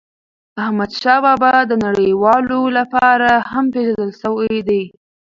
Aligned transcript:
احمدشاه 0.63 1.19
بابا 1.25 1.53
د 1.67 1.71
نړیوالو 1.85 2.59
لپاره 2.77 3.29
هم 3.51 3.65
پېژندل 3.73 4.11
سوی 4.21 4.55
و. 4.67 4.69